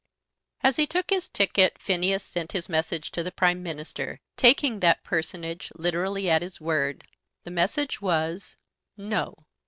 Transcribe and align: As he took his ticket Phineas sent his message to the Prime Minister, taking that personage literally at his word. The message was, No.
As 0.61 0.77
he 0.77 0.87
took 0.87 1.11
his 1.11 1.29
ticket 1.29 1.77
Phineas 1.79 2.23
sent 2.23 2.53
his 2.53 2.67
message 2.67 3.11
to 3.11 3.21
the 3.21 3.31
Prime 3.31 3.61
Minister, 3.61 4.19
taking 4.35 4.79
that 4.79 5.03
personage 5.03 5.71
literally 5.75 6.27
at 6.27 6.41
his 6.41 6.59
word. 6.59 7.03
The 7.43 7.51
message 7.51 8.01
was, 8.01 8.57
No. 8.97 9.45